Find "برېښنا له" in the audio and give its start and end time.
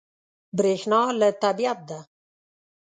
0.57-1.29